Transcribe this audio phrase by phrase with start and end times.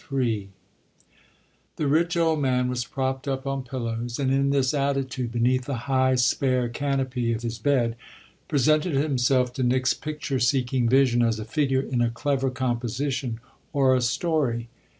[0.11, 0.49] XXXIII
[1.75, 5.75] The rich old man was propped up on pillows, and in this attitude, beneath the
[5.85, 7.95] high, spare canopy of his bed,
[8.47, 13.39] presented himself to Nick's picture seeking vision as a figure in a clever composition
[13.73, 14.69] or a "story."